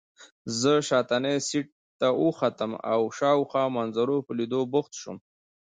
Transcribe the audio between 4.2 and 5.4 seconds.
په لیدو بوخت شوم.